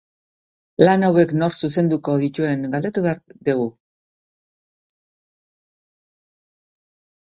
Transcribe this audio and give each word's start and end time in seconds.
Lan 0.87 1.05
hauek 1.09 1.33
nork 1.41 1.59
zuzenduko 1.67 2.15
dituen 2.23 2.65
galdetu 2.73 3.05
behar 3.05 3.23
dugu. 3.51 3.71